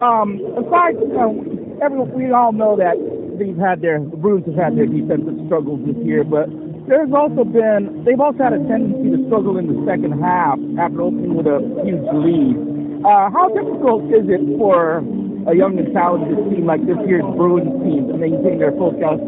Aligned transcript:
Um, 0.00 0.40
aside, 0.56 0.96
you 0.96 1.12
know, 1.12 1.44
everyone, 1.84 2.16
we 2.16 2.32
all 2.32 2.56
know 2.56 2.72
that 2.72 2.96
they've 3.36 3.60
had 3.60 3.84
their 3.84 4.00
the 4.00 4.16
Bruins 4.16 4.48
have 4.48 4.56
had 4.56 4.72
their 4.72 4.88
defensive 4.88 5.36
struggles 5.44 5.84
this 5.84 5.96
year, 6.00 6.24
but 6.24 6.48
there's 6.88 7.12
also 7.12 7.44
been 7.44 8.00
they've 8.08 8.16
also 8.16 8.40
had 8.40 8.56
a 8.56 8.64
tendency 8.64 9.12
to 9.12 9.20
struggle 9.28 9.60
in 9.60 9.68
the 9.68 9.76
second 9.84 10.16
half 10.16 10.56
after 10.80 11.04
opening 11.04 11.36
with 11.36 11.44
a 11.44 11.60
huge 11.84 12.00
lead. 12.16 12.56
Uh, 13.04 13.28
how 13.28 13.52
difficult 13.52 14.08
is 14.08 14.24
it 14.24 14.40
for 14.56 15.04
a 15.44 15.52
young 15.52 15.76
and 15.76 15.92
talented 15.92 16.48
team 16.48 16.64
like 16.64 16.80
this 16.88 16.96
year's 17.04 17.28
Bruins 17.36 17.68
team 17.84 18.08
to 18.08 18.16
maintain 18.16 18.56
their 18.56 18.72
focus, 18.80 19.20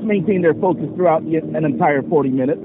maintain 0.00 0.40
their 0.40 0.56
focus 0.56 0.88
throughout 0.96 1.28
an 1.28 1.60
entire 1.60 2.00
40 2.00 2.32
minutes? 2.32 2.64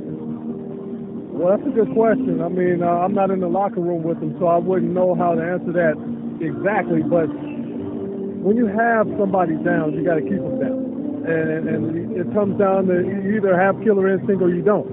Well, 1.35 1.51
that's 1.51 1.67
a 1.67 1.75
good 1.75 1.91
question. 1.91 2.39
I 2.39 2.47
mean, 2.47 2.79
uh, 2.79 3.03
I'm 3.03 3.11
not 3.11 3.27
in 3.27 3.43
the 3.43 3.51
locker 3.51 3.83
room 3.83 4.07
with 4.07 4.23
them, 4.23 4.39
so 4.39 4.47
I 4.47 4.55
wouldn't 4.55 4.95
know 4.95 5.19
how 5.19 5.35
to 5.35 5.43
answer 5.43 5.75
that 5.75 5.99
exactly. 6.41 7.01
But 7.05 7.29
when 7.29 8.57
you 8.57 8.67
have 8.67 9.07
somebody 9.17 9.55
down, 9.61 9.93
you 9.93 10.03
got 10.03 10.15
to 10.15 10.25
keep 10.25 10.41
them 10.41 10.57
down, 10.59 10.81
and, 11.29 11.69
and 11.69 11.81
it 12.17 12.27
comes 12.33 12.57
down 12.57 12.87
to 12.87 13.05
you 13.05 13.37
either 13.37 13.53
have 13.53 13.77
killer 13.85 14.09
instinct 14.09 14.41
or 14.41 14.49
you 14.49 14.61
don't, 14.61 14.89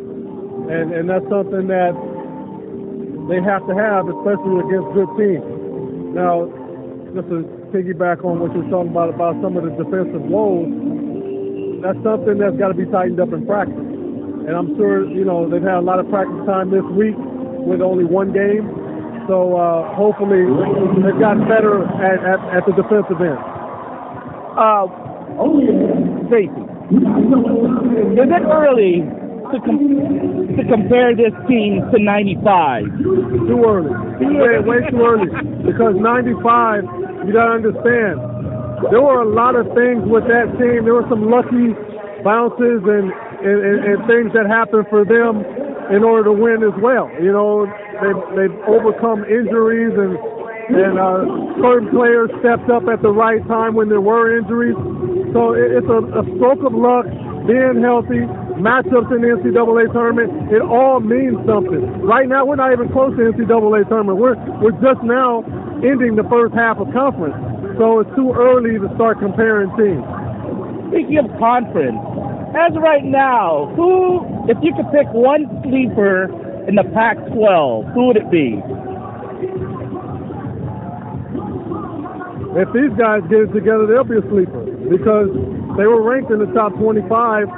and 0.69 0.93
and 0.93 1.09
that's 1.09 1.25
something 1.33 1.67
that 1.69 1.97
they 3.29 3.41
have 3.45 3.65
to 3.69 3.75
have, 3.77 4.09
especially 4.09 4.61
against 4.69 4.89
good 4.93 5.11
teams. 5.17 5.45
Now, 6.17 6.49
just 7.13 7.29
to 7.29 7.45
piggyback 7.73 8.25
on 8.25 8.41
what 8.41 8.53
you're 8.57 8.69
talking 8.73 8.93
about 8.93 9.13
about 9.13 9.37
some 9.45 9.57
of 9.57 9.65
the 9.65 9.73
defensive 9.77 10.25
woes, 10.25 10.69
that's 11.85 12.01
something 12.01 12.41
that's 12.41 12.57
got 12.57 12.69
to 12.69 12.79
be 12.79 12.89
tightened 12.89 13.21
up 13.21 13.33
in 13.33 13.45
practice. 13.45 13.77
And 13.77 14.57
I'm 14.57 14.77
sure, 14.77 15.05
you 15.05 15.25
know, 15.25 15.45
they've 15.49 15.61
had 15.61 15.77
a 15.77 15.85
lot 15.85 16.01
of 16.01 16.09
practice 16.09 16.41
time 16.49 16.73
this 16.73 16.85
week 16.97 17.17
with 17.69 17.85
only 17.85 18.05
one 18.05 18.33
game. 18.33 18.65
So 19.29 19.53
uh, 19.61 19.95
hopefully 19.95 20.41
they've 21.05 21.21
gotten 21.21 21.45
better 21.45 21.85
at, 22.01 22.17
at, 22.25 22.41
at 22.57 22.63
the 22.65 22.73
defensive 22.73 23.21
end. 23.21 23.37
Uh, 24.57 24.89
Tracy, 26.33 26.49
is 26.89 28.25
it 28.25 28.45
early 28.49 29.05
to, 29.53 29.57
com- 29.61 30.57
to 30.57 30.63
compare 30.65 31.13
this 31.15 31.37
team 31.45 31.85
to 31.93 32.01
95? 32.01 32.89
Too 33.45 33.61
early. 33.69 33.93
Way, 34.33 34.65
way 34.65 34.81
too 34.89 35.05
early. 35.05 35.29
Because 35.61 35.95
95, 36.01 37.29
you 37.29 37.33
got 37.37 37.53
to 37.53 37.61
understand, 37.61 38.17
there 38.89 39.05
were 39.05 39.21
a 39.21 39.29
lot 39.29 39.55
of 39.55 39.69
things 39.77 40.09
with 40.09 40.25
that 40.33 40.49
team. 40.57 40.89
There 40.89 40.97
were 40.97 41.09
some 41.13 41.29
lucky 41.29 41.77
bounces 42.25 42.81
and, 42.81 43.13
and, 43.45 43.59
and, 43.61 43.79
and 43.85 43.99
things 44.09 44.33
that 44.33 44.49
happened 44.49 44.89
for 44.89 45.05
them 45.05 45.45
in 45.93 46.05
order 46.05 46.25
to 46.25 46.35
win 46.35 46.65
as 46.65 46.77
well. 46.81 47.13
You 47.21 47.33
know, 47.33 47.69
they've, 48.03 48.23
they've 48.37 48.57
overcome 48.67 49.25
injuries 49.25 49.95
and 49.97 50.19
and 50.69 51.01
uh, 51.01 51.25
certain 51.65 51.89
players 51.89 52.29
stepped 52.45 52.69
up 52.69 52.85
at 52.93 53.01
the 53.01 53.09
right 53.09 53.41
time 53.49 53.73
when 53.73 53.89
there 53.89 54.05
were 54.05 54.37
injuries. 54.37 54.77
So 55.33 55.57
it, 55.57 55.81
it's 55.81 55.89
a, 55.89 56.01
a 56.21 56.23
stroke 56.37 56.61
of 56.61 56.77
luck, 56.77 57.09
being 57.49 57.81
healthy, 57.81 58.29
matchups 58.61 59.09
in 59.09 59.25
the 59.25 59.33
NCAA 59.41 59.89
tournament. 59.97 60.53
It 60.53 60.61
all 60.61 61.01
means 61.01 61.41
something. 61.49 62.05
Right 62.05 62.29
now, 62.29 62.45
we're 62.45 62.61
not 62.61 62.73
even 62.73 62.93
close 62.93 63.17
to 63.17 63.33
the 63.33 63.33
NCAA 63.33 63.89
tournament. 63.89 64.21
We're 64.21 64.37
we're 64.61 64.77
just 64.85 65.01
now 65.09 65.41
ending 65.81 66.21
the 66.21 66.27
first 66.29 66.53
half 66.53 66.77
of 66.77 66.93
conference. 66.93 67.37
So 67.81 68.05
it's 68.05 68.13
too 68.13 68.37
early 68.37 68.77
to 68.77 68.93
start 68.97 69.25
comparing 69.25 69.73
teams. 69.79 70.05
Speaking 70.93 71.17
of 71.17 71.33
conference, 71.41 71.97
as 72.53 72.77
of 72.77 72.83
right 72.83 73.05
now, 73.05 73.73
who, 73.77 74.21
if 74.51 74.59
you 74.61 74.75
could 74.75 74.91
pick 74.93 75.07
one 75.17 75.49
sleeper 75.65 76.29
in 76.69 76.77
the 76.77 76.85
Pac-12, 76.85 77.95
who 77.95 78.07
would 78.07 78.17
it 78.17 78.31
be? 78.31 78.61
If 82.61 82.69
these 82.77 82.93
guys 83.01 83.25
get 83.33 83.49
it 83.49 83.53
together, 83.57 83.89
they'll 83.89 84.05
be 84.05 84.21
a 84.21 84.27
sleeper 84.29 84.69
because 84.93 85.33
they 85.81 85.89
were 85.89 86.05
ranked 86.05 86.31
in 86.31 86.45
the 86.45 86.53
top 86.53 86.77
25 86.77 87.49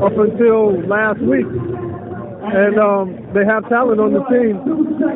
up 0.00 0.16
until 0.16 0.80
last 0.88 1.20
week. 1.20 1.44
And 1.44 2.80
um, 2.80 3.20
they 3.36 3.44
have 3.44 3.68
talent 3.68 4.00
on 4.00 4.12
the 4.16 4.24
team. 4.32 4.56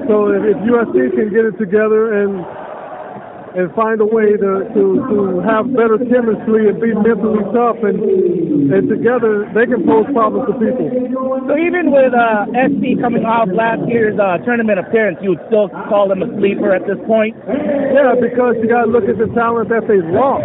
So 0.08 0.28
if, 0.32 0.44
if 0.44 0.56
USC 0.68 1.12
can 1.16 1.28
get 1.32 1.44
it 1.48 1.56
together 1.56 2.20
and 2.20 2.44
and 3.56 3.72
find 3.74 4.00
a 4.00 4.08
way 4.08 4.36
to, 4.36 4.52
to, 4.74 4.82
to 5.08 5.18
have 5.46 5.70
better 5.72 5.96
chemistry 5.96 6.68
and 6.68 6.80
be 6.80 6.92
mentally 6.92 7.44
tough 7.54 7.80
and 7.84 7.96
and 8.68 8.88
together 8.88 9.48
they 9.56 9.64
can 9.64 9.80
pose 9.86 10.04
problems 10.12 10.44
to 10.50 10.54
people. 10.60 10.88
So 11.48 11.56
even 11.56 11.88
with 11.88 12.12
uh, 12.12 12.44
SC 12.52 13.00
coming 13.00 13.24
off 13.24 13.48
last 13.48 13.80
year's 13.88 14.18
uh, 14.20 14.38
tournament 14.44 14.78
appearance, 14.78 15.18
you 15.22 15.32
would 15.36 15.44
still 15.48 15.72
call 15.88 16.08
them 16.08 16.20
a 16.20 16.28
sleeper 16.36 16.74
at 16.74 16.84
this 16.84 17.00
point? 17.08 17.32
Yeah, 17.48 18.12
because 18.20 18.60
you 18.60 18.68
got 18.68 18.84
to 18.84 18.90
look 18.92 19.08
at 19.08 19.16
the 19.16 19.30
talent 19.32 19.72
that 19.72 19.88
they 19.88 20.04
lost. 20.04 20.44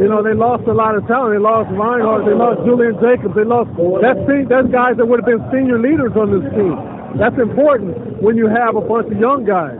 You 0.00 0.08
know, 0.08 0.24
they 0.24 0.34
lost 0.34 0.66
a 0.66 0.74
lot 0.74 0.96
of 0.96 1.06
talent. 1.06 1.38
They 1.38 1.42
lost 1.42 1.70
Reinhardt. 1.70 2.26
They 2.26 2.34
lost 2.34 2.66
Julian 2.66 2.98
Jacobs. 2.98 3.36
They 3.36 3.46
lost 3.46 3.70
that's 4.02 4.18
that's 4.50 4.68
guys 4.74 4.98
that 4.98 5.06
would 5.06 5.22
have 5.22 5.28
been 5.28 5.44
senior 5.54 5.78
leaders 5.78 6.12
on 6.18 6.34
this 6.34 6.46
team. 6.56 6.74
That's 7.18 7.38
important 7.38 8.22
when 8.22 8.36
you 8.36 8.46
have 8.46 8.76
a 8.76 8.80
bunch 8.80 9.10
of 9.10 9.18
young 9.18 9.44
guys. 9.44 9.78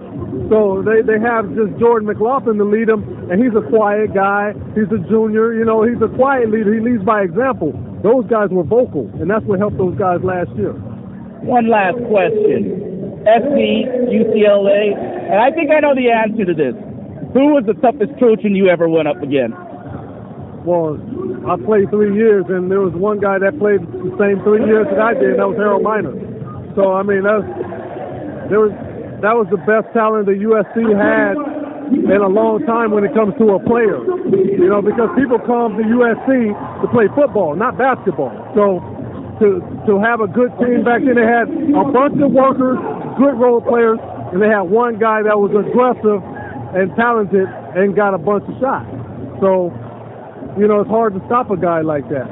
So 0.50 0.82
they, 0.82 1.02
they 1.02 1.18
have 1.22 1.46
just 1.54 1.78
Jordan 1.78 2.06
McLaughlin 2.10 2.58
to 2.58 2.64
lead 2.64 2.88
them, 2.88 3.06
and 3.30 3.38
he's 3.38 3.54
a 3.54 3.62
quiet 3.70 4.14
guy. 4.14 4.54
He's 4.74 4.90
a 4.90 4.98
junior. 5.06 5.54
You 5.54 5.64
know, 5.64 5.82
he's 5.82 6.00
a 6.02 6.10
quiet 6.14 6.50
leader. 6.50 6.74
He 6.74 6.80
leads 6.80 7.04
by 7.04 7.22
example. 7.22 7.70
Those 8.02 8.26
guys 8.26 8.50
were 8.50 8.64
vocal, 8.64 9.10
and 9.20 9.30
that's 9.30 9.44
what 9.44 9.58
helped 9.58 9.78
those 9.78 9.94
guys 9.98 10.22
last 10.22 10.50
year. 10.58 10.72
One 11.44 11.70
last 11.70 11.98
question. 12.10 12.90
SC, 13.22 13.86
UCLA, 14.08 14.96
and 14.96 15.38
I 15.38 15.50
think 15.52 15.70
I 15.70 15.80
know 15.80 15.94
the 15.94 16.10
answer 16.10 16.44
to 16.44 16.54
this. 16.54 16.74
Who 17.36 17.54
was 17.54 17.64
the 17.66 17.74
toughest 17.74 18.18
Trojan 18.18 18.56
you 18.56 18.68
ever 18.68 18.88
went 18.88 19.06
up 19.06 19.22
against? 19.22 19.56
Well, 20.64 20.96
I 21.46 21.56
played 21.60 21.90
three 21.90 22.16
years, 22.16 22.44
and 22.48 22.70
there 22.70 22.80
was 22.80 22.92
one 22.94 23.20
guy 23.20 23.38
that 23.38 23.58
played 23.58 23.80
the 23.80 24.12
same 24.18 24.42
three 24.42 24.64
years 24.64 24.86
that 24.90 25.00
I 25.00 25.14
did, 25.14 25.36
and 25.36 25.38
that 25.38 25.48
was 25.48 25.56
Harold 25.56 25.82
Miner. 25.84 26.39
So, 26.74 26.92
I 26.94 27.02
mean, 27.02 27.22
that's, 27.22 27.46
there 28.50 28.60
was 28.60 28.72
that 29.20 29.36
was 29.36 29.46
the 29.52 29.60
best 29.68 29.84
talent 29.92 30.26
that 30.26 30.40
USC 30.40 30.80
had 30.96 31.36
in 31.92 32.20
a 32.22 32.30
long 32.30 32.64
time 32.64 32.90
when 32.90 33.04
it 33.04 33.12
comes 33.12 33.36
to 33.36 33.52
a 33.52 33.60
player. 33.60 34.00
You 34.32 34.68
know, 34.70 34.80
because 34.80 35.12
people 35.12 35.36
come 35.44 35.76
to 35.76 35.84
USC 35.84 36.56
to 36.80 36.86
play 36.88 37.04
football, 37.12 37.52
not 37.54 37.76
basketball. 37.76 38.32
So 38.56 38.80
to 39.44 39.60
to 39.84 40.00
have 40.00 40.24
a 40.24 40.28
good 40.30 40.52
team 40.56 40.84
back 40.88 41.04
then, 41.04 41.20
they 41.20 41.28
had 41.28 41.52
a 41.52 41.84
bunch 41.92 42.16
of 42.16 42.32
workers, 42.32 42.80
good 43.20 43.36
role 43.36 43.60
players, 43.60 44.00
and 44.32 44.40
they 44.40 44.48
had 44.48 44.64
one 44.64 44.96
guy 44.96 45.20
that 45.20 45.36
was 45.36 45.52
aggressive 45.52 46.24
and 46.72 46.94
talented 46.96 47.48
and 47.76 47.96
got 47.96 48.14
a 48.14 48.18
bunch 48.18 48.46
of 48.46 48.54
shots. 48.62 48.86
So, 49.42 49.74
you 50.56 50.68
know, 50.70 50.80
it's 50.80 50.90
hard 50.90 51.12
to 51.14 51.20
stop 51.26 51.50
a 51.50 51.58
guy 51.58 51.82
like 51.82 52.08
that. 52.08 52.30